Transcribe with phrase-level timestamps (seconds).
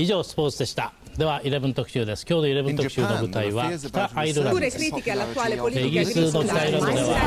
[0.00, 7.18] 以上スポーツでしたでは11特集です今日の11特集の舞台は北アイルランドですイギリスの北アイルランドでは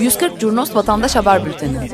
[0.00, 1.88] 140 Curnos Vatandaş Haber Bülteni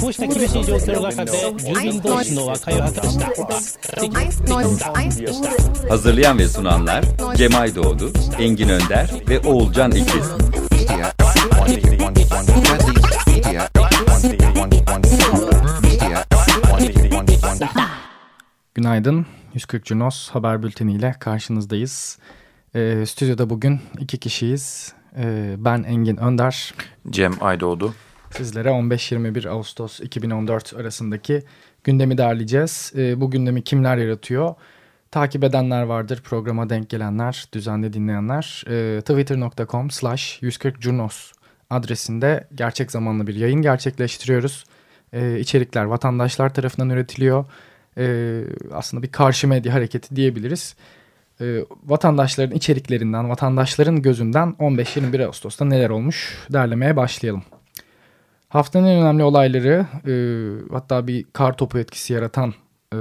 [0.00, 3.32] こうした厳しい状況の中で住民同士の和解を果たした
[5.88, 7.04] Hazırlayan ve sunanlar
[7.36, 10.32] Cemay Doğdu, Engin Önder ve Oğulcan İkiz.
[18.74, 19.26] Günaydın.
[19.54, 22.18] 140 Cunos haber bülteniyle karşınızdayız.
[22.74, 24.92] Ee, stüdyoda bugün iki kişiyiz.
[25.16, 26.74] Ee, ben Engin Önder.
[27.10, 27.94] Cem Aydoğdu.
[28.30, 31.42] Sizlere 15-21 Ağustos 2014 arasındaki
[31.84, 32.92] gündemi derleyeceğiz.
[32.96, 34.54] Ee, bu gündemi kimler yaratıyor?
[35.10, 38.64] Takip edenler vardır, programa denk gelenler, düzenli dinleyenler.
[38.68, 41.32] Ee, Twitter.com slash 140 Cunos
[41.70, 44.64] adresinde gerçek zamanlı bir yayın gerçekleştiriyoruz.
[45.12, 47.44] Ee, içerikler vatandaşlar tarafından üretiliyor.
[47.98, 50.76] Ee, aslında bir karşı medya hareketi diyebiliriz.
[51.40, 57.42] Ee, vatandaşların içeriklerinden, vatandaşların gözünden 15-21 Ağustos'ta neler olmuş derlemeye başlayalım.
[58.48, 60.14] Haftanın en önemli olayları e,
[60.72, 62.54] hatta bir kar topu etkisi yaratan
[62.92, 62.98] e,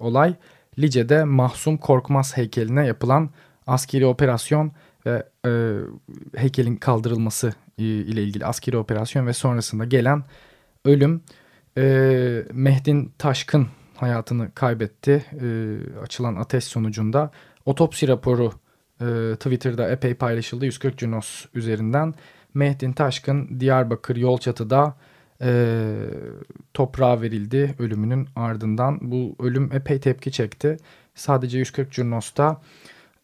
[0.00, 0.34] olay
[0.78, 3.30] Lice'de Mahsum Korkmaz heykeline yapılan
[3.66, 4.72] askeri operasyon
[5.06, 5.50] ve e,
[6.36, 10.24] heykelin kaldırılması e, ile ilgili askeri operasyon ve sonrasında gelen
[10.84, 11.22] ölüm
[11.78, 15.24] e, Mehdin Taşkın hayatını kaybetti.
[15.40, 17.30] E, açılan ateş sonucunda
[17.64, 18.52] otopsi raporu
[19.00, 22.14] e, Twitter'da epey paylaşıldı 140 Cunos üzerinden.
[22.54, 24.96] Mehdin Taşkın Diyarbakır Yolçatı'da
[25.42, 25.84] e,
[26.74, 28.98] toprağa verildi ölümünün ardından.
[29.02, 30.76] Bu ölüm epey tepki çekti.
[31.14, 32.60] Sadece 140 Cunos'ta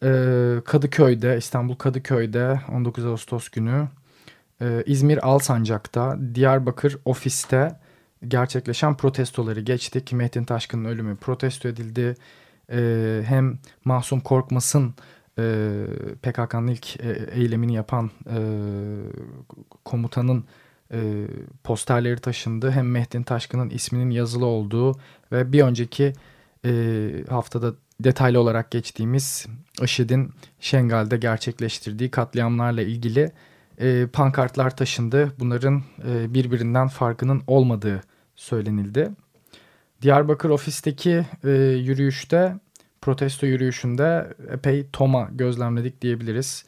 [0.03, 3.87] e, Kadıköy'de, İstanbul Kadıköy'de 19 Ağustos günü,
[4.61, 7.79] e, İzmir Alsancak'ta, Diyarbakır ofiste
[8.27, 10.13] gerçekleşen protestoları geçtik.
[10.13, 12.15] Mehdin Taşkın'ın ölümü protesto edildi.
[12.71, 14.93] E, hem Mahsum Korkmas'ın
[15.39, 15.43] e,
[16.21, 18.11] PKK'nın ilk e, eylemini yapan
[19.85, 20.45] komutanın
[21.63, 22.71] posterleri taşındı.
[22.71, 24.99] Hem Mehdin Taşkın'ın isminin yazılı olduğu
[25.31, 26.13] ve bir önceki
[27.29, 29.47] haftada detaylı olarak geçtiğimiz
[29.81, 33.31] IŞİD'in Şengal'de gerçekleştirdiği katliamlarla ilgili
[33.77, 35.33] e, pankartlar taşındı.
[35.39, 38.01] Bunların e, birbirinden farkının olmadığı
[38.35, 39.11] söylenildi.
[40.01, 42.55] Diyarbakır ofisteki e, yürüyüşte,
[43.01, 46.65] protesto yürüyüşünde epey toma gözlemledik diyebiliriz.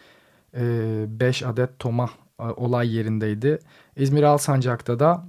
[0.53, 2.09] 5 e, adet toma
[2.39, 3.59] e, olay yerindeydi.
[3.95, 5.25] İzmir Alsancak'ta da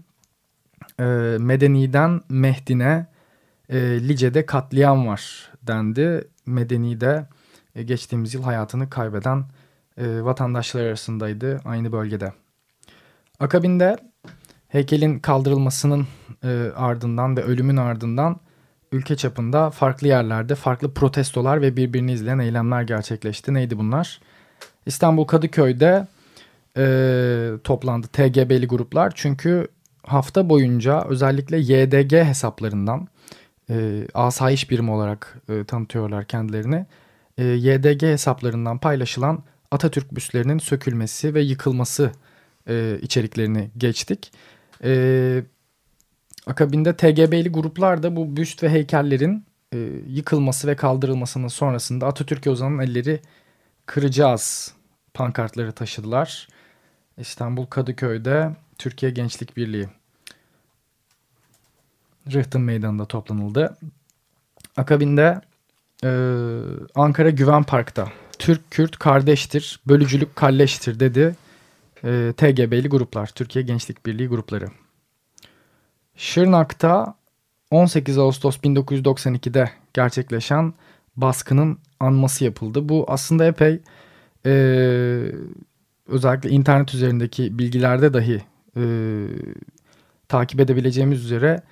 [1.00, 1.04] e,
[1.40, 3.06] Medeni'den Mehdin'e
[3.68, 3.78] e,
[4.08, 6.28] Lice'de katliam var dendi.
[6.46, 7.26] Medeni'de
[7.74, 9.44] e, geçtiğimiz yıl hayatını kaybeden
[9.96, 12.32] e, vatandaşlar arasındaydı aynı bölgede.
[13.40, 13.96] Akabinde
[14.68, 16.06] heykelin kaldırılmasının
[16.44, 18.40] e, ardından ve ölümün ardından
[18.92, 23.54] ülke çapında farklı yerlerde farklı protestolar ve birbirini izleyen eylemler gerçekleşti.
[23.54, 24.20] Neydi bunlar?
[24.86, 26.06] İstanbul Kadıköy'de
[26.76, 29.12] e, toplandı TGB'li gruplar.
[29.14, 29.68] Çünkü
[30.02, 33.08] hafta boyunca özellikle YDG hesaplarından
[33.70, 36.86] e, asayiş birimi olarak e, tanıtıyorlar kendilerini.
[37.38, 42.12] E, YDG hesaplarından paylaşılan Atatürk büstlerinin sökülmesi ve yıkılması
[42.68, 44.32] e, içeriklerini geçtik.
[44.84, 45.42] E,
[46.46, 49.44] akabinde TGB'li gruplar da bu büst ve heykellerin
[49.74, 49.78] e,
[50.08, 53.20] yıkılması ve kaldırılmasının sonrasında Atatürk'e uzanan elleri
[53.86, 54.74] kıracağız
[55.14, 56.48] pankartları taşıdılar.
[57.18, 59.88] İstanbul Kadıköy'de Türkiye Gençlik Birliği
[62.32, 63.76] Rıhtım Meydanı'nda toplanıldı.
[64.76, 65.40] Akabinde
[66.04, 66.10] e,
[66.94, 71.36] Ankara Güven Park'ta Türk-Kürt kardeştir, bölücülük kalleştir dedi
[72.04, 74.66] e, TGB'li gruplar, Türkiye Gençlik Birliği grupları.
[76.16, 77.14] Şırnak'ta
[77.70, 80.74] 18 Ağustos 1992'de gerçekleşen
[81.16, 82.88] baskının anması yapıldı.
[82.88, 83.80] Bu aslında epey
[84.46, 84.52] e,
[86.06, 88.42] özellikle internet üzerindeki bilgilerde dahi
[88.76, 88.84] e,
[90.28, 91.62] takip edebileceğimiz üzere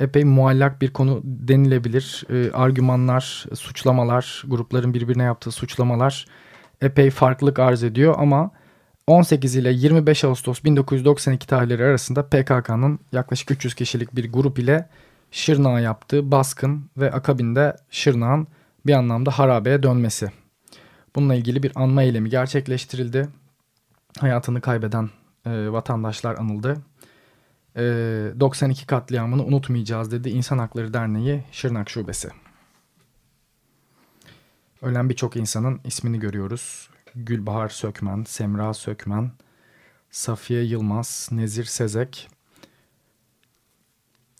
[0.00, 2.24] epey muallak bir konu denilebilir.
[2.30, 6.26] E, argümanlar, suçlamalar, grupların birbirine yaptığı suçlamalar
[6.80, 8.50] epey farklılık arz ediyor ama
[9.06, 14.88] 18 ile 25 Ağustos 1992 tarihleri arasında PKK'nın yaklaşık 300 kişilik bir grup ile
[15.30, 18.48] Şırnak'a yaptığı baskın ve akabinde Şırnak'ın
[18.86, 20.30] bir anlamda harabeye dönmesi.
[21.16, 23.28] Bununla ilgili bir anma eylemi gerçekleştirildi.
[24.20, 25.10] Hayatını kaybeden
[25.46, 26.76] e, vatandaşlar anıldı.
[27.76, 27.82] E,
[28.40, 32.28] 92 katliamını unutmayacağız dedi İnsan Hakları Derneği Şırnak Şubesi.
[34.82, 36.90] Ölen birçok insanın ismini görüyoruz.
[37.14, 39.30] Gülbahar Sökmen, Semra Sökmen,
[40.10, 42.28] Safiye Yılmaz, Nezir Sezek.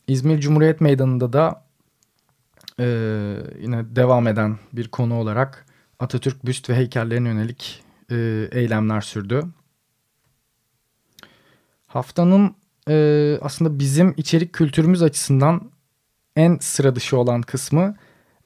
[0.07, 1.65] İzmir Cumhuriyet Meydanı'nda da
[2.79, 2.85] e,
[3.59, 5.65] yine devam eden bir konu olarak
[5.99, 9.43] Atatürk büst ve heykellerine yönelik e, eylemler sürdü.
[11.87, 12.55] Haftanın
[12.87, 15.71] e, aslında bizim içerik kültürümüz açısından
[16.35, 17.95] en sıra dışı olan kısmı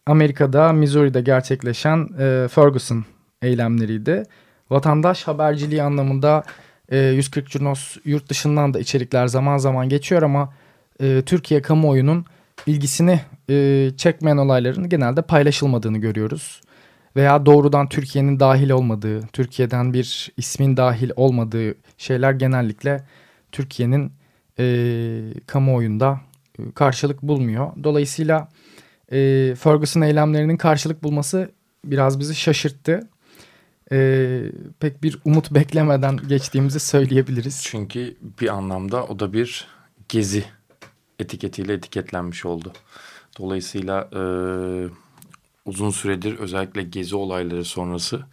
[0.05, 3.05] Amerika'da Missouri'de gerçekleşen e, Ferguson
[3.41, 4.23] eylemleriydi.
[4.69, 6.43] Vatandaş haberciliği anlamında
[6.89, 10.53] e, 140 Cunos yurt dışından da içerikler zaman zaman geçiyor ama
[11.01, 12.25] e, Türkiye kamuoyunun
[12.65, 16.61] ilgisini e, çekmeyen olayların genelde paylaşılmadığını görüyoruz.
[17.15, 23.03] Veya doğrudan Türkiye'nin dahil olmadığı, Türkiye'den bir ismin dahil olmadığı şeyler genellikle
[23.51, 24.11] Türkiye'nin
[24.59, 26.21] e, kamuoyunda
[26.59, 27.71] e, karşılık bulmuyor.
[27.83, 28.49] Dolayısıyla
[29.11, 29.17] e,
[29.59, 31.51] Ferguson eylemlerinin karşılık bulması
[31.85, 33.09] biraz bizi şaşırttı.
[33.91, 34.41] E,
[34.79, 37.61] pek bir umut beklemeden geçtiğimizi söyleyebiliriz.
[37.63, 39.67] Çünkü bir anlamda o da bir
[40.09, 40.43] gezi
[41.19, 42.73] etiketiyle etiketlenmiş oldu.
[43.39, 44.21] Dolayısıyla e,
[45.65, 48.25] uzun süredir özellikle gezi olayları sonrası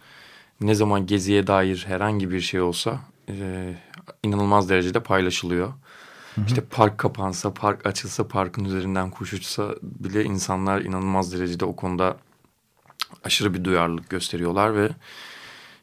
[0.61, 2.99] ne zaman geziye dair herhangi bir şey olsa
[3.29, 3.73] e,
[4.23, 5.73] inanılmaz derecede paylaşılıyor.
[6.39, 6.45] Hı.
[6.47, 12.17] İşte park kapansa, park açılsa, parkın üzerinden kuş uçsa bile insanlar inanılmaz derecede o konuda
[13.23, 14.89] aşırı bir duyarlılık gösteriyorlar ve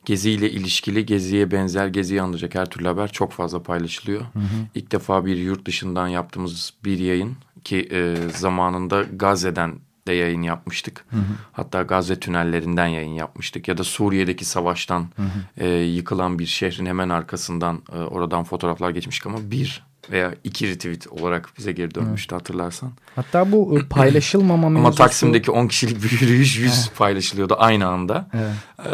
[0.05, 4.21] geziyle ilişkili, geziye benzer, geziyi anlayacak her türlü haber çok fazla paylaşılıyor.
[4.21, 4.67] Hı hı.
[4.75, 9.75] İlk defa bir yurt dışından yaptığımız bir yayın ki e, zamanında Gazze'den
[10.07, 11.05] de yayın yapmıştık.
[11.11, 11.23] Hı hı.
[11.53, 13.69] Hatta Gazze tünellerinden yayın yapmıştık.
[13.69, 15.65] Ya da Suriye'deki savaştan hı hı.
[15.65, 21.07] E, yıkılan bir şehrin hemen arkasından e, oradan fotoğraflar geçmiştik ama bir veya iki retweet
[21.07, 22.43] olarak bize geri dönmüştü evet.
[22.43, 22.93] hatırlarsan.
[23.17, 24.87] Hatta bu e, paylaşılmama mevzusu...
[24.87, 28.29] Ama Taksim'deki 10 kişilik bir yürüyüş 100 paylaşılıyordu aynı anda.
[28.35, 28.55] Evet.
[28.79, 28.93] Ee,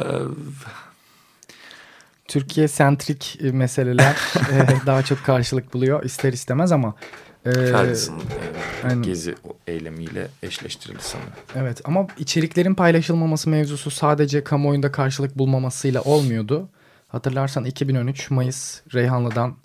[2.29, 4.17] Türkiye sentrik e, meseleler
[4.53, 6.95] e, daha çok karşılık buluyor ister istemez ama
[7.47, 8.23] e, Ferguson
[8.85, 9.35] yani, gezi
[9.67, 11.33] eylemiyle eşleştirildi sanırım.
[11.57, 16.69] Evet ama içeriklerin paylaşılmaması mevzusu sadece kamuoyunda karşılık bulmamasıyla olmuyordu.
[17.09, 19.57] Hatırlarsan 2013 Mayıs Reyhanlı'dan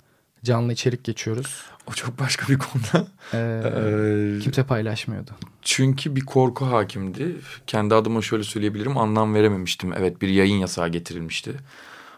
[0.48, 1.64] canlı içerik geçiyoruz.
[1.92, 3.08] O çok başka bir konuda.
[3.34, 5.32] Ee, ee, kimse paylaşmıyordu.
[5.62, 7.36] Çünkü bir korku hakimdi.
[7.68, 9.94] Kendi adıma şöyle söyleyebilirim anlam verememiştim.
[9.94, 11.52] Evet bir yayın yasağı getirilmişti.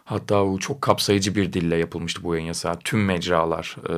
[0.06, 2.80] Hatta bu çok kapsayıcı bir dille yapılmıştı bu yayın yasağı.
[2.80, 3.96] Tüm mecralar e,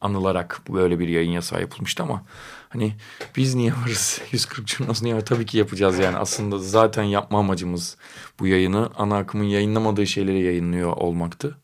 [0.00, 2.22] anılarak böyle bir yayın yasağı yapılmıştı ama
[2.68, 2.94] hani
[3.36, 7.96] biz niye varız 140 Cunos niye var tabii ki yapacağız yani aslında zaten yapma amacımız
[8.40, 11.58] bu yayını ana akımın yayınlamadığı şeyleri yayınlıyor olmaktı.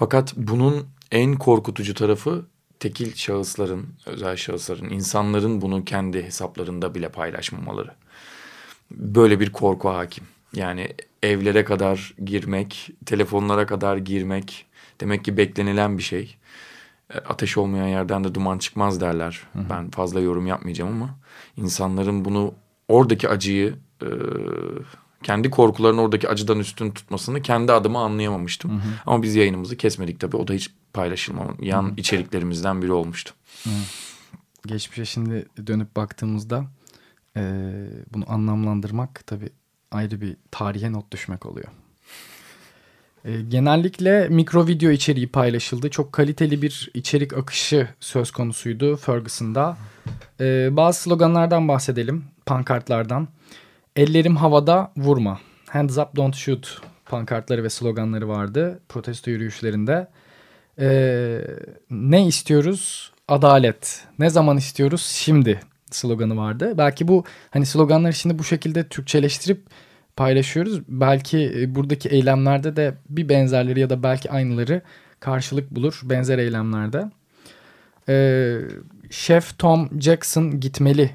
[0.00, 2.46] Fakat bunun en korkutucu tarafı
[2.78, 7.90] tekil şahısların, özel şahısların, insanların bunu kendi hesaplarında bile paylaşmamaları.
[8.90, 10.24] Böyle bir korku hakim.
[10.54, 10.88] Yani
[11.22, 14.66] evlere kadar girmek, telefonlara kadar girmek
[15.00, 16.36] demek ki beklenilen bir şey.
[17.14, 19.40] E, ateş olmayan yerden de duman çıkmaz derler.
[19.52, 19.70] Hı hı.
[19.70, 21.18] Ben fazla yorum yapmayacağım ama
[21.56, 22.54] insanların bunu
[22.88, 24.08] oradaki acıyı e,
[25.22, 28.70] kendi korkularını oradaki acıdan üstün tutmasını kendi adıma anlayamamıştım.
[28.70, 28.90] Hı hı.
[29.06, 30.36] Ama biz yayınımızı kesmedik tabii.
[30.36, 31.92] O da hiç paylaşılmayan hı hı.
[31.96, 33.34] içeriklerimizden biri olmuştu.
[33.64, 33.70] Hı.
[34.66, 36.64] Geçmişe şimdi dönüp baktığımızda
[37.36, 37.42] e,
[38.12, 39.48] bunu anlamlandırmak tabii
[39.90, 41.68] ayrı bir tarihe not düşmek oluyor.
[43.24, 45.90] E, genellikle mikro video içeriği paylaşıldı.
[45.90, 49.76] Çok kaliteli bir içerik akışı söz konusuydu Ferguson'da.
[50.40, 53.28] E, bazı sloganlardan bahsedelim, pankartlardan.
[53.96, 55.40] Ellerim havada vurma.
[55.68, 60.08] Hands up don't shoot pankartları ve sloganları vardı protesto yürüyüşlerinde.
[60.78, 61.40] Ee,
[61.90, 63.12] ne istiyoruz?
[63.28, 64.06] Adalet.
[64.18, 65.02] Ne zaman istiyoruz?
[65.02, 66.74] Şimdi sloganı vardı.
[66.78, 69.66] Belki bu hani sloganları şimdi bu şekilde Türkçeleştirip
[70.16, 70.88] paylaşıyoruz.
[70.88, 74.82] Belki e, buradaki eylemlerde de bir benzerleri ya da belki aynıları
[75.20, 77.10] karşılık bulur benzer eylemlerde.
[78.08, 78.58] Ee,
[79.10, 81.10] Şef Tom Jackson gitmeli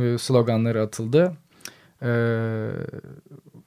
[0.00, 1.32] e, sloganları atıldı.
[2.02, 2.70] Ee,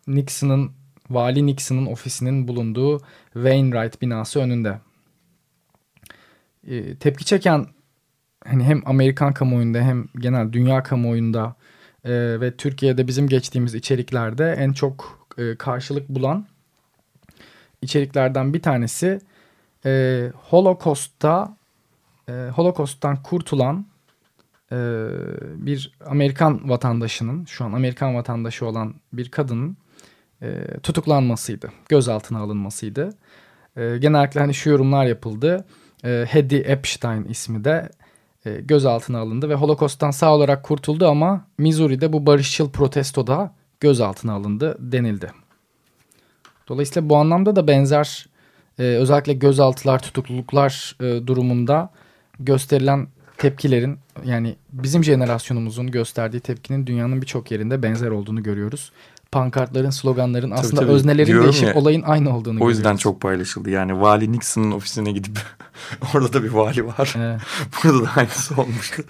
[0.08, 0.72] Nixon'ın
[1.10, 3.02] Vali Nixon'ın ofisinin bulunduğu
[3.34, 4.80] Wainwright binası önünde.
[6.68, 7.68] Ee, tepki çeken
[8.46, 11.56] hani hem Amerikan kamuoyunda hem genel dünya kamuoyunda
[12.06, 12.12] e,
[12.42, 16.46] ve Türkiye'de bizim geçtiğimiz içeriklerde en çok e, karşılık bulan
[17.82, 19.22] içeriklerden bir tanesi
[19.86, 21.58] e, Holocaust'ta
[22.30, 23.86] e, Holocaust'tan kurtulan
[24.72, 24.78] e,
[25.56, 29.78] bir Amerikan vatandaşının şu an Amerikan vatandaşı olan bir kadının
[30.42, 31.72] e, tutuklanmasıydı.
[31.90, 33.10] Gözaltına alınmasıydı.
[33.78, 35.66] E, genellikle hani şu yorumlar yapıldı.
[36.04, 37.90] E, Hedy Epstein ismi de
[38.46, 44.78] e, gözaltına alındı ve Holocaust'tan sağ olarak kurtuldu ama Missouri'de bu barışçıl protestoda gözaltına alındı
[44.80, 45.32] denildi.
[46.68, 48.28] Dolayısıyla bu anlamda da benzer
[48.80, 51.90] e, özellikle gözaltılar, tutukluluklar durumunda
[52.40, 58.92] gösterilen tepkilerin yani bizim jenerasyonumuzun gösterdiği tepkinin dünyanın birçok yerinde benzer olduğunu görüyoruz.
[59.32, 60.92] Pankartların, sloganların tabii, aslında tabii.
[60.92, 62.66] öznelerin değişip ya, olayın aynı olduğunu görüyoruz.
[62.66, 63.02] O yüzden görüyoruz.
[63.02, 63.70] çok paylaşıldı.
[63.70, 65.40] Yani Vali Nixon'ın ofisine gidip
[66.16, 67.14] orada da bir vali var.
[67.18, 67.42] Evet.
[67.84, 69.04] Burada da aynısı olmuştu.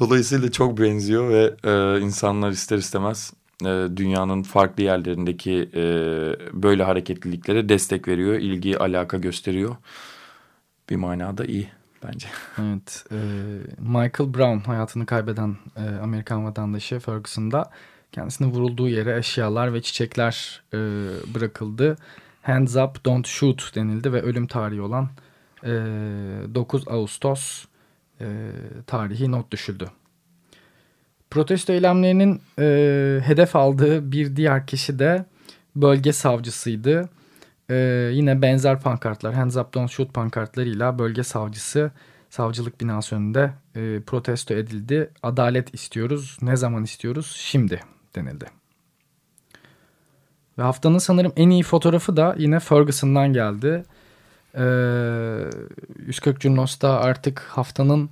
[0.00, 5.82] Dolayısıyla çok benziyor ve e, insanlar ister istemez e, dünyanın farklı yerlerindeki e,
[6.62, 9.76] böyle hareketliliklere destek veriyor, ilgi, alaka gösteriyor.
[10.90, 11.68] Bir manada iyi
[12.04, 12.28] bence.
[12.58, 13.04] Evet.
[13.10, 13.16] E,
[13.78, 17.70] Michael Brown hayatını kaybeden e, Amerikan vatandaşı Ferguson'da
[18.12, 20.78] kendisinin vurulduğu yere eşyalar ve çiçekler e,
[21.34, 21.96] bırakıldı.
[22.42, 25.08] Hands up don't shoot denildi ve ölüm tarihi olan
[25.62, 25.68] e,
[26.54, 27.64] 9 Ağustos
[28.20, 28.26] e,
[28.86, 29.90] tarihi not düşüldü.
[31.30, 35.24] Protesto eylemlerinin e, hedef aldığı bir diğer kişi de
[35.76, 37.08] bölge savcısıydı.
[37.70, 37.74] E,
[38.12, 41.90] yine benzer pankartlar, Hands Up Don't Shoot pankartlarıyla bölge savcısı
[42.30, 45.10] savcılık binası önünde e, protesto edildi.
[45.22, 46.38] Adalet istiyoruz.
[46.42, 47.36] Ne zaman istiyoruz?
[47.38, 47.80] Şimdi
[48.16, 48.44] denildi.
[50.58, 53.84] Ve haftanın sanırım en iyi fotoğrafı da yine Ferguson'dan geldi.
[54.54, 54.60] Ee,
[56.06, 58.10] 140 Curnos'ta artık haftanın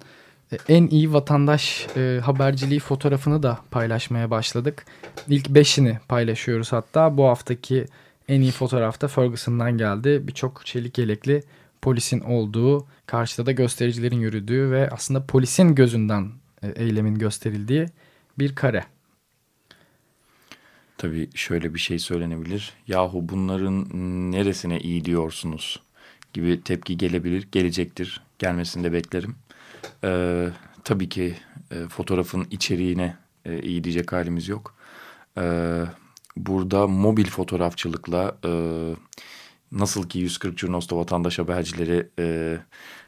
[0.68, 4.85] en iyi vatandaş e, haberciliği fotoğrafını da paylaşmaya başladık.
[5.28, 7.16] İlk beşini paylaşıyoruz hatta.
[7.16, 7.87] Bu haftaki
[8.29, 10.21] en iyi fotoğrafta Ferguson'dan geldi.
[10.26, 11.43] Birçok çelik yelekli
[11.83, 17.87] polisin olduğu, karşıda da göstericilerin yürüdüğü ve aslında polisin gözünden e, eylemin gösterildiği
[18.38, 18.85] bir kare.
[20.99, 22.73] Tabii şöyle bir şey söylenebilir.
[22.88, 23.87] Yahu bunların
[24.33, 25.83] neresine iyi diyorsunuz
[26.33, 28.23] gibi tepki gelebilir, gelecektir.
[28.38, 29.37] Gelmesini de beklerim.
[30.05, 30.49] Ee,
[30.85, 31.37] tabii ki
[31.71, 34.75] e, fotoğrafın içeriğine e, iyi diyecek halimiz yok.
[35.38, 35.85] Ee,
[36.37, 38.51] burada mobil fotoğrafçılıkla e,
[39.73, 42.59] nasıl ki 140 Curnos'ta vatandaş habercileri e,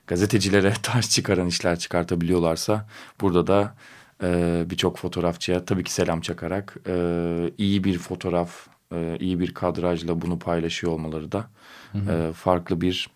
[0.07, 2.89] gazetecilere taş çıkaran işler çıkartabiliyorlarsa
[3.21, 3.75] burada da
[4.23, 6.97] e, birçok fotoğrafçıya tabii ki selam çakarak e,
[7.59, 11.51] iyi bir fotoğraf, e, iyi bir kadrajla bunu paylaşıyor olmaları da
[11.93, 12.13] hı hı.
[12.13, 13.11] E, farklı bir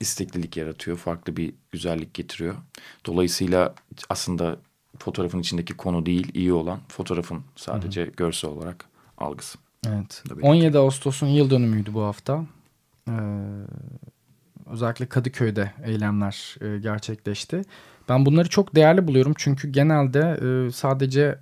[0.00, 2.54] isteklilik yaratıyor, farklı bir güzellik getiriyor.
[3.06, 3.74] Dolayısıyla
[4.08, 4.56] aslında
[4.98, 8.10] fotoğrafın içindeki konu değil, iyi olan fotoğrafın sadece Hı-hı.
[8.10, 8.84] görsel olarak
[9.18, 9.58] algısı.
[9.86, 10.22] Evet.
[10.42, 12.44] 17 Ağustos'un yıl dönümüydü bu hafta.
[13.08, 13.12] Ee,
[14.66, 17.62] özellikle Kadıköy'de eylemler e, gerçekleşti.
[18.08, 21.38] Ben bunları çok değerli buluyorum çünkü genelde e, sadece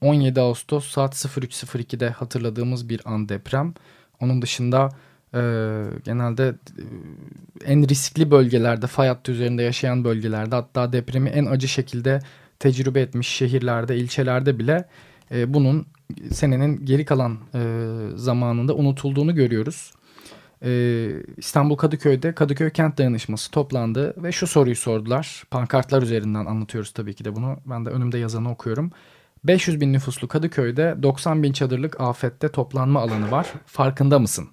[0.00, 3.74] 17 Ağustos saat 03.02'de hatırladığımız bir an deprem.
[4.20, 4.88] Onun dışında
[5.34, 5.40] e,
[6.04, 6.84] genelde e,
[7.64, 12.20] en riskli bölgelerde, fay hattı üzerinde yaşayan bölgelerde hatta depremi en acı şekilde
[12.58, 14.88] tecrübe etmiş şehirlerde, ilçelerde bile
[15.30, 15.86] e, bunun
[16.32, 17.60] senenin geri kalan e,
[18.16, 19.92] zamanında unutulduğunu görüyoruz.
[20.64, 25.44] E, İstanbul Kadıköy'de Kadıköy Kent Dayanışması toplandı ve şu soruyu sordular.
[25.50, 27.56] Pankartlar üzerinden anlatıyoruz tabii ki de bunu.
[27.66, 28.90] Ben de önümde yazanı okuyorum.
[29.44, 33.52] 500 bin nüfuslu Kadıköy'de 90 bin çadırlık afette toplanma alanı var.
[33.66, 34.48] Farkında mısın?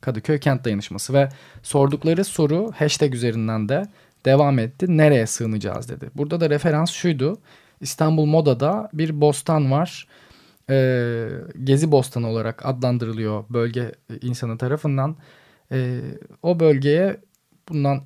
[0.00, 1.28] Kadıköy Kent Dayanışması ve
[1.62, 3.86] sordukları soru hashtag üzerinden de
[4.24, 4.96] devam etti.
[4.96, 6.10] Nereye sığınacağız dedi.
[6.14, 7.38] Burada da referans şuydu.
[7.80, 10.06] İstanbul Moda'da bir bostan var.
[10.70, 11.28] Ee,
[11.64, 15.16] Gezi Bostanı olarak adlandırılıyor bölge insanı tarafından.
[15.72, 16.00] Ee,
[16.42, 17.16] o bölgeye
[17.68, 18.02] bundan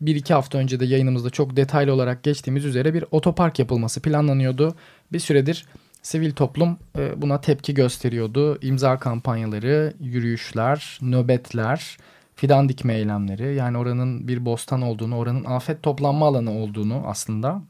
[0.00, 4.74] bir iki hafta önce de yayınımızda çok detaylı olarak geçtiğimiz üzere bir otopark yapılması planlanıyordu.
[5.12, 5.66] Bir süredir
[6.02, 8.58] sivil toplum e, buna tepki gösteriyordu.
[8.62, 11.96] İmza kampanyaları, yürüyüşler, nöbetler,
[12.36, 17.62] fidan dikme eylemleri yani oranın bir bostan olduğunu, oranın afet toplanma alanı olduğunu aslında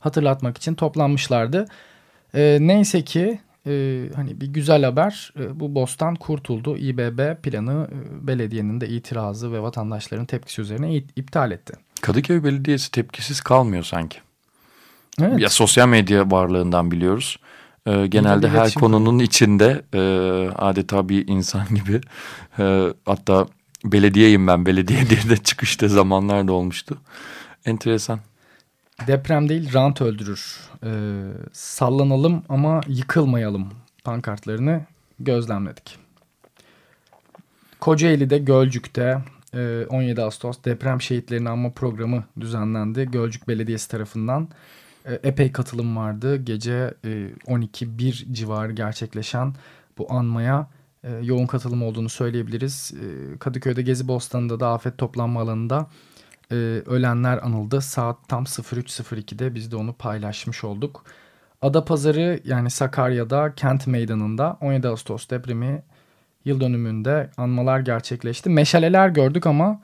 [0.00, 1.66] hatırlatmak için toplanmışlardı.
[2.34, 6.76] E, neyse ki e, hani bir güzel haber e, bu bostan kurtuldu.
[6.76, 11.72] İBB planı e, belediyenin de itirazı ve vatandaşların tepkisi üzerine iptal etti.
[12.00, 14.18] Kadıköy Belediyesi tepkisiz kalmıyor sanki.
[15.22, 15.40] Evet.
[15.40, 17.38] Ya sosyal medya varlığından biliyoruz.
[17.86, 20.00] Ee, genelde her konunun içinde e,
[20.54, 22.00] adeta bir insan gibi
[22.58, 23.46] e, hatta
[23.84, 26.98] belediyeyim ben belediye diye de çıkışta zamanlar da olmuştu.
[27.64, 28.20] Enteresan.
[29.06, 30.56] Deprem değil rant öldürür.
[30.84, 33.68] Ee, sallanalım ama yıkılmayalım
[34.04, 34.80] pankartlarını
[35.20, 35.98] gözlemledik.
[37.80, 39.22] Kocaeli'de Gölcük'te
[39.54, 43.10] 17 e, Ağustos deprem şehitlerini anma programı düzenlendi.
[43.10, 44.48] Gölcük Belediyesi tarafından
[45.04, 46.36] e, epey katılım vardı.
[46.36, 49.54] Gece 12-1 e, civarı gerçekleşen
[49.98, 50.66] bu anmaya
[51.22, 52.94] yoğun katılım olduğunu söyleyebiliriz.
[53.38, 55.86] Kadıköy'de Gezi Bostanı'nda da afet toplanma alanında
[56.86, 57.80] ölenler anıldı.
[57.80, 61.04] Saat tam 03.02'de biz de onu paylaşmış olduk.
[61.62, 65.82] Adapazarı yani Sakarya'da kent meydanında 17 Ağustos depremi
[66.44, 68.50] yıl dönümünde anmalar gerçekleşti.
[68.50, 69.80] Meşaleler gördük ama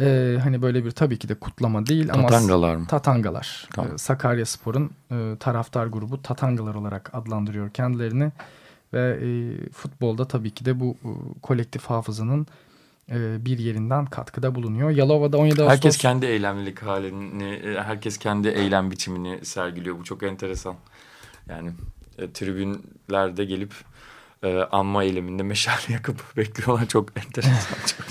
[0.00, 2.86] e, hani böyle bir tabii ki de kutlama değil ama Tatangalar mı?
[2.86, 3.68] Tatangalar.
[3.74, 3.94] Tamam.
[3.94, 8.32] E, Sakarya Spor'un e, taraftar grubu Tatangalar olarak adlandırıyor kendilerini
[8.92, 9.28] ve e,
[9.70, 11.10] futbolda tabii ki de bu e,
[11.42, 12.46] kolektif hafızanın e,
[13.14, 14.90] bir yerinden katkıda bulunuyor.
[14.90, 15.72] Yalova'da 17 Ağustos...
[15.72, 19.98] Herkes kendi eylemlilik halini, e, herkes kendi eylem biçimini sergiliyor.
[19.98, 20.76] Bu çok enteresan.
[21.48, 21.70] Yani
[22.18, 23.72] e, tribünlerde gelip
[24.42, 26.88] e, anma eyleminde meşale yakıp bekliyorlar.
[26.88, 27.76] Çok enteresan.
[27.86, 28.06] çok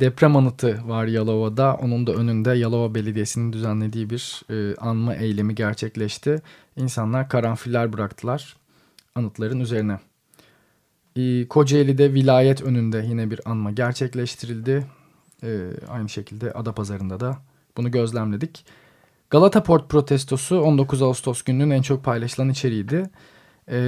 [0.00, 1.74] deprem anıtı var Yalova'da.
[1.74, 6.42] Onun da önünde Yalova Belediyesi'nin düzenlediği bir e, anma eylemi gerçekleşti.
[6.76, 8.56] İnsanlar karanfiller bıraktılar
[9.14, 9.98] anıtların üzerine.
[11.16, 14.86] E, Kocaeli'de vilayet önünde yine bir anma gerçekleştirildi.
[15.42, 17.38] E, aynı şekilde Adapazarı'nda da
[17.76, 18.64] bunu gözlemledik.
[19.30, 23.10] Galata Port protestosu 19 Ağustos gününün en çok paylaşılan içeriğiydi
[23.70, 23.78] e,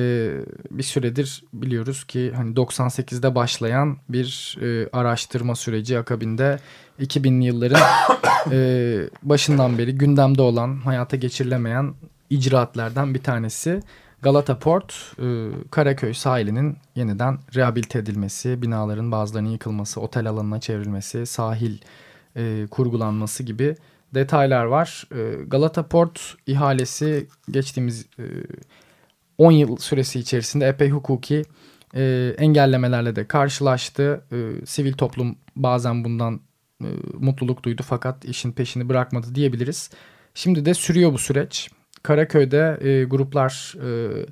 [0.70, 6.58] bir süredir biliyoruz ki hani 98'de başlayan bir e, araştırma süreci akabinde
[7.00, 7.80] 2000'li yılların
[8.52, 11.94] e, başından beri gündemde olan hayata geçirilemeyen
[12.30, 13.82] icraatlerden bir tanesi
[14.22, 21.78] Galata Port e, Karaköy sahilinin yeniden rehabilite edilmesi, binaların bazılarının yıkılması, otel alanına çevrilmesi, sahil
[22.36, 23.76] e, kurgulanması gibi
[24.14, 25.08] detaylar var.
[25.14, 28.24] E, Galata Port ihalesi geçtiğimiz e,
[29.38, 31.42] 10 yıl süresi içerisinde epey hukuki
[32.38, 34.24] engellemelerle de karşılaştı.
[34.64, 36.40] Sivil toplum bazen bundan
[37.18, 39.90] mutluluk duydu fakat işin peşini bırakmadı diyebiliriz.
[40.34, 41.70] Şimdi de sürüyor bu süreç.
[42.06, 44.26] Karaköy'de e, gruplar e,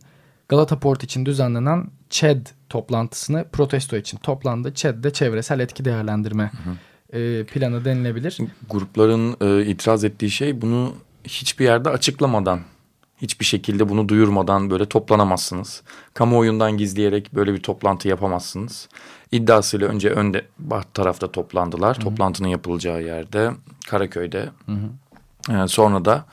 [0.49, 4.75] Galata Port için düzenlenen ÇED toplantısını protesto için toplandı.
[4.75, 7.19] ÇED de çevresel etki değerlendirme hı hı.
[7.19, 8.39] E, planı denilebilir.
[8.71, 10.93] Grupların e, itiraz ettiği şey bunu
[11.25, 12.61] hiçbir yerde açıklamadan
[13.23, 15.83] Hiçbir şekilde bunu duyurmadan böyle toplanamazsınız.
[16.15, 18.89] Kamuoyundan gizleyerek böyle bir toplantı yapamazsınız.
[19.33, 20.45] İddiasıyla önce önde
[20.95, 21.97] tarafta toplandılar.
[21.97, 22.05] Hı -hı.
[22.05, 23.51] Toplantının yapılacağı yerde
[23.89, 24.51] Karaköy'de.
[24.67, 25.65] Hı -hı.
[25.65, 26.25] Ee, sonra da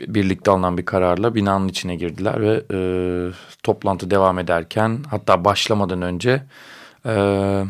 [0.00, 2.78] birlikte alınan bir kararla binanın içine girdiler ve e,
[3.62, 6.42] toplantı devam ederken hatta başlamadan önce
[7.06, 7.64] e,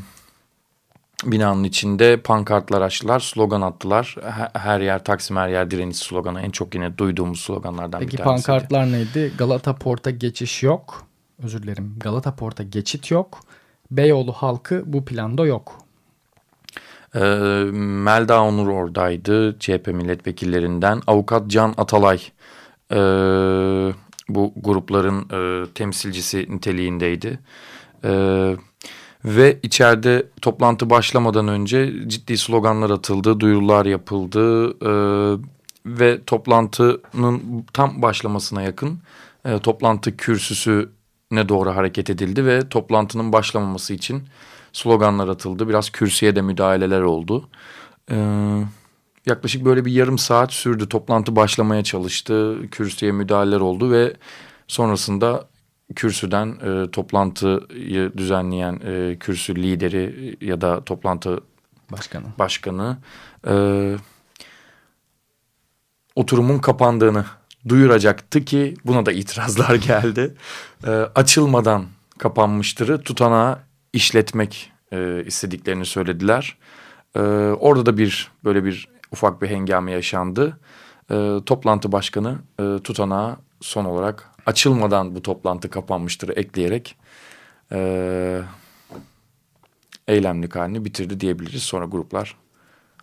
[1.25, 4.17] binanın içinde pankartlar açtılar, slogan attılar.
[4.53, 6.41] Her yer Taksim, her yer direniş sloganı.
[6.41, 8.47] En çok yine duyduğumuz sloganlardan Peki, bir tanesi.
[8.47, 9.33] Peki pankartlar neydi?
[9.39, 11.07] Galata Port'a geçiş yok.
[11.43, 11.97] Özür dilerim.
[12.01, 13.41] Galata Port'a geçit yok.
[13.91, 15.88] Beyoğlu halkı bu planda yok.
[17.15, 17.21] Ee,
[17.73, 19.59] Melda Onur oradaydı.
[19.59, 21.03] CHP milletvekillerinden.
[21.07, 22.21] Avukat Can Atalay
[22.93, 22.97] e,
[24.29, 27.41] bu grupların e, temsilcisi niteliğindeydi.
[28.03, 28.59] Evet
[29.25, 34.91] ve içeride toplantı başlamadan önce ciddi sloganlar atıldı, duyurular yapıldı e,
[35.87, 38.99] ve toplantının tam başlamasına yakın
[39.45, 44.23] e, toplantı kürsüsüne doğru hareket edildi ve toplantının başlamaması için
[44.79, 45.69] sloganlar atıldı.
[45.69, 47.49] Biraz kürsüye de müdahaleler oldu.
[48.11, 48.17] E,
[49.27, 50.89] yaklaşık böyle bir yarım saat sürdü.
[50.89, 54.17] Toplantı başlamaya çalıştı, kürsüye müdahaleler oldu ve
[54.69, 55.49] sonrasında
[55.95, 61.41] kürsüden e, toplantıyı düzenleyen e, kürsü lideri ya da toplantı
[61.93, 62.99] başkanı, başkanı
[63.49, 63.55] e,
[66.15, 67.25] oturumun kapandığını
[67.69, 70.35] duyuracaktı ki buna da itirazlar geldi.
[70.87, 71.87] E, açılmadan
[72.19, 76.57] kapanmıştırı tutanağı işletmek e, istediklerini söylediler.
[77.17, 77.21] E,
[77.61, 80.59] orada da bir böyle bir ufak bir hengame yaşandı.
[81.11, 86.97] E, toplantı başkanı e, tutanağı son olarak açılmadan bu toplantı kapanmıştır ekleyerek
[87.73, 88.41] e,
[90.09, 91.63] eylemlik halini bitirdi diyebiliriz.
[91.63, 92.37] Sonra gruplar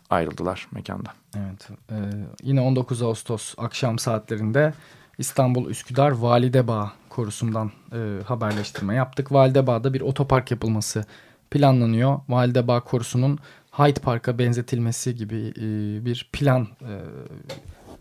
[0.10, 1.14] ayrıldılar mekandan.
[1.38, 1.70] Evet.
[1.92, 1.96] E,
[2.44, 4.74] yine 19 Ağustos akşam saatlerinde
[5.18, 9.32] İstanbul Üsküdar Validebağ korusundan e, haberleştirme yaptık.
[9.32, 11.06] Validebağ'da bir otopark yapılması
[11.52, 12.20] planlanıyor.
[12.30, 13.40] Validebağ korusunun
[13.72, 15.66] Hyde Park'a benzetilmesi gibi e,
[16.06, 16.94] bir plan e,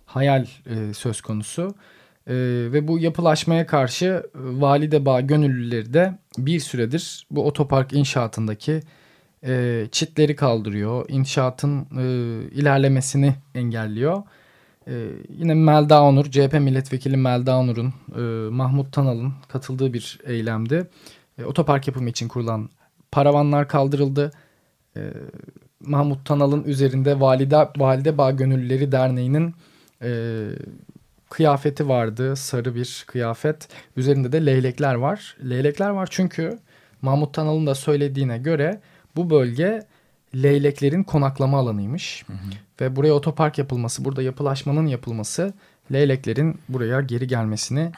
[0.06, 1.74] hayal e, söz konusu.
[2.26, 2.34] E,
[2.72, 8.80] ve bu yapılaşmaya karşı e, Validebağ gönüllüleri de bir süredir bu otopark inşaatındaki
[9.46, 11.04] e, çitleri kaldırıyor.
[11.08, 12.04] İnşaatın e,
[12.50, 14.22] ilerlemesini engelliyor.
[14.88, 20.86] E, yine Melda Onur, CHP milletvekili Melda Onur'un, e, Mahmut Tanal'ın katıldığı bir eylemdi.
[21.38, 22.70] E, otopark yapımı için kurulan
[23.12, 24.30] paravanlar kaldırıldı.
[24.96, 25.00] E,
[25.80, 29.54] Mahmut Tanal'ın üzerinde Valide, Validebağ Gönüllüleri Derneği'nin
[30.02, 30.44] e,
[31.30, 32.36] kıyafeti vardı.
[32.36, 33.68] Sarı bir kıyafet.
[33.96, 35.36] Üzerinde de leylekler var.
[35.50, 36.58] Leylekler var çünkü
[37.02, 38.80] Mahmut Tanal'ın da söylediğine göre
[39.16, 39.82] bu bölge
[40.34, 42.24] leyleklerin konaklama alanıymış.
[42.26, 42.36] Hı hı.
[42.80, 45.52] Ve buraya otopark yapılması, burada yapılaşmanın yapılması
[45.92, 47.92] leyleklerin buraya geri gelmesini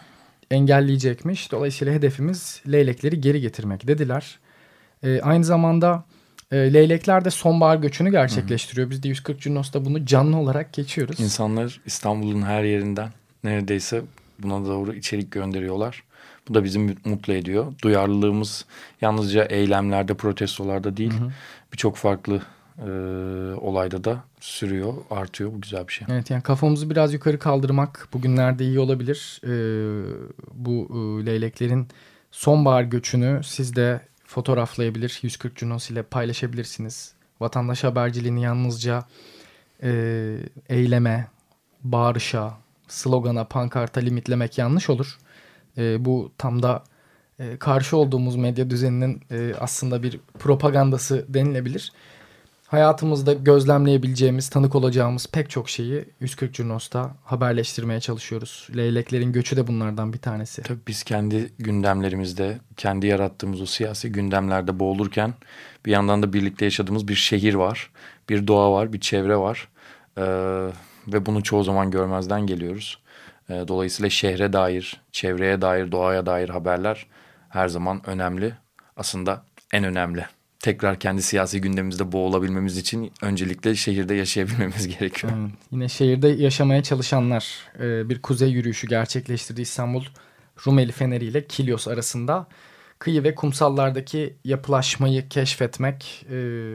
[0.51, 1.53] engelleyecekmiş.
[1.53, 4.39] Dolayısıyla hedefimiz leylekleri geri getirmek dediler.
[5.03, 6.05] E, aynı zamanda
[6.53, 8.91] e, leylekler de sonbahar göçünü gerçekleştiriyor.
[8.91, 11.21] Biz de 140 Cunos'ta bunu canlı olarak geçiyoruz.
[11.21, 13.09] İnsanlar İstanbul'un her yerinden
[13.45, 14.03] neredeyse
[14.39, 16.03] buna doğru içerik gönderiyorlar.
[16.49, 17.73] Bu da bizi mutlu ediyor.
[17.83, 18.65] Duyarlılığımız
[19.01, 21.13] yalnızca eylemlerde, protestolarda değil
[21.73, 22.43] birçok farklı
[22.79, 22.91] e,
[23.61, 25.53] olayda da sürüyor, artıyor.
[25.53, 26.07] Bu güzel bir şey.
[26.11, 29.41] Evet yani kafamızı biraz yukarı kaldırmak bugünlerde iyi olabilir.
[29.45, 29.51] E,
[30.55, 31.89] bu e, leyleklerin
[32.31, 35.19] sonbahar göçünü siz de fotoğraflayabilir.
[35.23, 37.13] 140 Junos ile paylaşabilirsiniz.
[37.41, 39.05] Vatandaş haberciliğini yalnızca
[39.83, 39.91] e,
[40.69, 41.29] eyleme,
[41.85, 42.55] bağırışa,
[42.89, 45.19] slogana, pankarta limitlemek yanlış olur.
[45.79, 46.85] E, bu tam da
[47.39, 51.93] e, karşı olduğumuz medya düzeninin e, aslında bir propagandası denilebilir.
[52.67, 58.69] Hayatımızda gözlemleyebileceğimiz, tanık olacağımız pek çok şeyi 140 Curnos'ta haberleştirmeye çalışıyoruz.
[58.77, 60.63] Leyleklerin göçü de bunlardan bir tanesi.
[60.63, 65.35] Tabii biz kendi gündemlerimizde, kendi yarattığımız o siyasi gündemlerde boğulurken
[65.87, 67.91] bir yandan da birlikte yaşadığımız bir şehir var,
[68.29, 69.69] bir doğa var, bir çevre var.
[70.19, 70.23] Ee,
[71.07, 72.99] ve bunu çoğu zaman görmezden geliyoruz.
[73.51, 77.07] Ee, dolayısıyla şehre dair, çevreye dair, doğaya dair haberler
[77.49, 78.55] her zaman önemli.
[78.97, 80.27] Aslında en önemli.
[80.59, 85.33] Tekrar kendi siyasi gündemimizde boğulabilmemiz için öncelikle şehirde yaşayabilmemiz gerekiyor.
[85.37, 90.05] Evet, yine şehirde yaşamaya çalışanlar e, bir kuzey yürüyüşü gerçekleştirdi İstanbul
[90.67, 92.47] Rumeli Feneri ile Kilyos arasında.
[92.99, 96.35] Kıyı ve kumsallardaki yapılaşmayı keşfetmek e,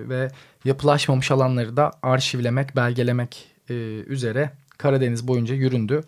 [0.10, 0.32] ve
[0.66, 3.74] yapılaşmamış alanları da arşivlemek, belgelemek e,
[4.08, 6.04] üzere Karadeniz boyunca yüründü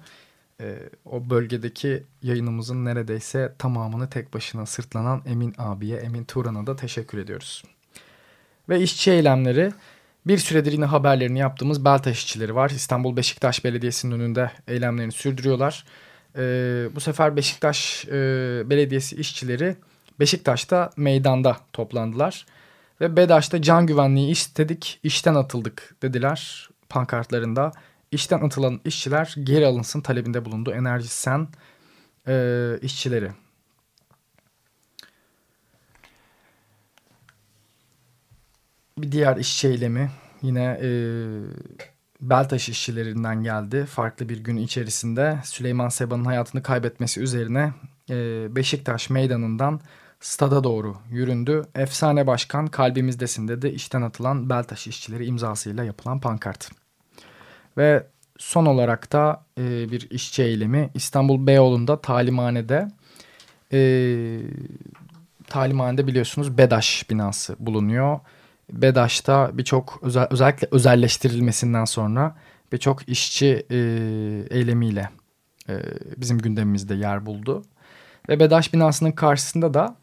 [0.63, 7.17] e, o bölgedeki yayınımızın neredeyse tamamını tek başına sırtlanan Emin abiye, Emin Turan'a da teşekkür
[7.17, 7.63] ediyoruz.
[8.69, 9.71] Ve işçi eylemleri
[10.27, 12.69] bir süredir yine haberlerini yaptığımız Beltaş işçileri var.
[12.69, 15.85] İstanbul Beşiktaş Belediyesi'nin önünde eylemlerini sürdürüyorlar.
[16.37, 16.41] E,
[16.95, 18.11] bu sefer Beşiktaş e,
[18.65, 19.75] Belediyesi işçileri
[20.19, 22.45] Beşiktaş'ta meydanda toplandılar.
[23.01, 27.71] Ve BEDAŞ'ta can güvenliği istedik, işten atıldık dediler pankartlarında
[28.13, 30.71] işten atılan işçiler geri alınsın talebinde bulundu.
[30.71, 31.47] Enerji Sen
[32.27, 33.31] e, işçileri.
[38.97, 40.89] Bir diğer işçi eylemi yine e,
[42.21, 43.85] Beltaş işçilerinden geldi.
[43.85, 47.73] Farklı bir gün içerisinde Süleyman Seba'nın hayatını kaybetmesi üzerine
[48.09, 49.81] e, Beşiktaş meydanından
[50.19, 51.63] stada doğru yüründü.
[51.75, 53.67] Efsane başkan kalbimizdesin dedi.
[53.67, 56.82] İşten atılan Beltaş işçileri imzasıyla yapılan pankart.
[57.77, 58.07] Ve
[58.37, 62.87] son olarak da e, bir işçi eylemi İstanbul Beyoğlu'nda talimhanede
[63.73, 63.79] e,
[65.47, 68.19] talimhanede biliyorsunuz BEDAŞ binası bulunuyor.
[68.71, 72.35] BEDAŞ'ta birçok özel, özellikle özelleştirilmesinden sonra
[72.71, 73.77] birçok işçi e,
[74.49, 75.09] eylemiyle
[75.69, 75.75] e,
[76.17, 77.63] bizim gündemimizde yer buldu.
[78.29, 79.95] Ve BEDAŞ binasının karşısında da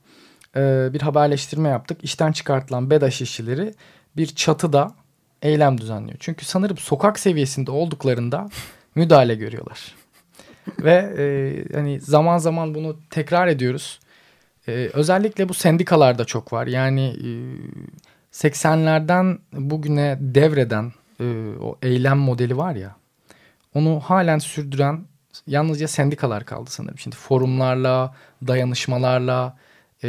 [0.57, 2.05] e, bir haberleştirme yaptık.
[2.05, 3.75] İşten çıkartılan BEDAŞ işçileri
[4.17, 4.95] bir çatıda
[5.43, 6.17] eylem düzenliyor.
[6.21, 8.49] Çünkü sanırım sokak seviyesinde olduklarında
[8.95, 9.95] müdahale görüyorlar.
[10.79, 11.25] Ve e,
[11.75, 14.01] hani zaman zaman bunu tekrar ediyoruz.
[14.69, 16.67] E, özellikle bu sendikalarda çok var.
[16.67, 17.29] Yani e,
[18.33, 21.25] 80'lerden bugüne devreden e,
[21.61, 22.97] o eylem modeli var ya.
[23.75, 25.05] Onu halen sürdüren
[25.47, 26.99] yalnızca sendikalar kaldı sanırım.
[26.99, 28.15] Şimdi forumlarla,
[28.47, 29.57] dayanışmalarla,
[30.05, 30.09] e,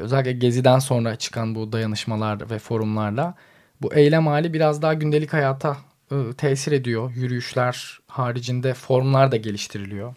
[0.00, 3.34] özellikle Gezi'den sonra çıkan bu dayanışmalar ve forumlarla
[3.82, 5.76] bu eylem hali biraz daha gündelik hayata
[6.12, 7.12] e, tesir ediyor.
[7.14, 10.14] Yürüyüşler haricinde formlar da geliştiriliyor.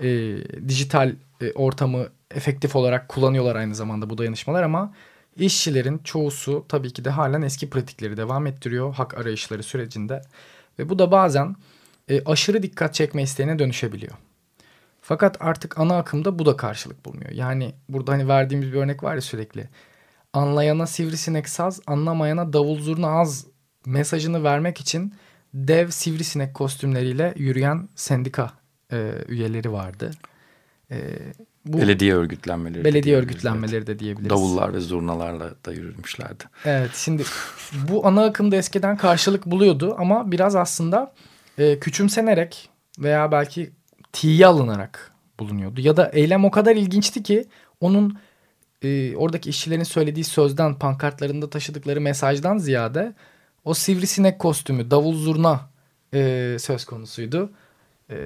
[0.00, 0.08] E,
[0.68, 4.92] dijital e, ortamı efektif olarak kullanıyorlar aynı zamanda bu dayanışmalar ama
[5.36, 10.22] işçilerin çoğusu tabii ki de halen eski pratikleri devam ettiriyor hak arayışları sürecinde.
[10.78, 11.56] Ve bu da bazen
[12.08, 14.12] e, aşırı dikkat çekme isteğine dönüşebiliyor.
[15.02, 17.30] Fakat artık ana akımda bu da karşılık bulmuyor.
[17.30, 19.68] Yani burada hani verdiğimiz bir örnek var ya sürekli
[20.32, 23.46] anlayana sivrisinek saz, anlamayana davul zurna az
[23.86, 25.14] mesajını vermek için
[25.54, 28.50] dev sivrisinek kostümleriyle yürüyen sendika
[28.92, 30.10] e, üyeleri vardı.
[30.90, 30.98] E,
[31.66, 32.84] bu belediye örgütlenmeleri.
[32.84, 34.30] Belediye de örgütlenmeleri de diyebiliriz.
[34.30, 36.44] Davullar ve zurnalarla da yürümüşlerdi.
[36.64, 37.24] Evet şimdi
[37.88, 41.12] bu ana akımda eskiden karşılık buluyordu ama biraz aslında
[41.58, 43.70] e, küçümsenerek veya belki
[44.12, 45.80] tiye alınarak bulunuyordu.
[45.80, 47.44] Ya da eylem o kadar ilginçti ki
[47.80, 48.18] onun
[48.82, 53.14] e, oradaki işçilerin söylediği sözden pankartlarında taşıdıkları mesajdan ziyade
[53.64, 55.70] o sivrisinek kostümü davul zurna
[56.14, 57.50] e, söz konusuydu.
[58.10, 58.16] E,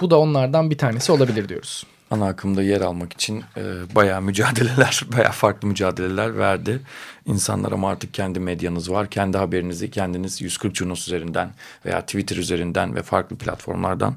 [0.00, 1.86] bu da onlardan bir tanesi olabilir diyoruz.
[2.10, 3.62] Ana akımda yer almak için e,
[3.94, 6.80] bayağı mücadeleler, bayağı farklı mücadeleler verdi.
[7.26, 9.10] İnsanlar ama artık kendi medyanız var.
[9.10, 11.50] Kendi haberinizi kendiniz 140 Junos üzerinden
[11.86, 14.14] veya Twitter üzerinden ve farklı platformlardan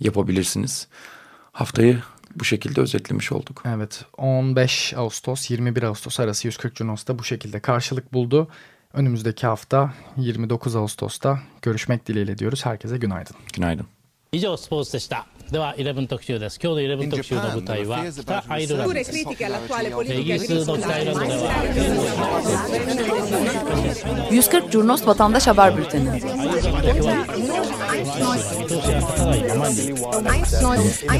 [0.00, 0.88] yapabilirsiniz.
[1.52, 1.98] Haftayı
[2.36, 3.62] bu şekilde özetlemiş olduk.
[3.66, 8.48] Evet 15 Ağustos 21 Ağustos arası 140 Junos'ta bu şekilde karşılık buldu.
[8.92, 12.66] Önümüzdeki hafta 29 Ağustos'ta görüşmek dileğiyle diyoruz.
[12.66, 13.36] Herkese günaydın.
[13.52, 13.86] Günaydın.
[14.31, 21.53] 以上スポーツでしたでは11特集です今日の11特集の舞台は北アイルランドですイギリスの北アイルランドでは
[24.29, 26.21] 140 Curnos Vatandaş Haber Bülteni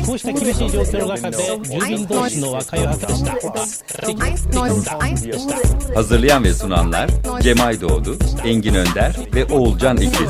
[0.06, 3.34] こうした厳しい状況の中で住民同士の和解を図でした
[5.96, 7.10] Hazırlayan ve sunanlar
[7.42, 10.30] Cemay Doğdu, Engin Önder ve Oğulcan İkiz.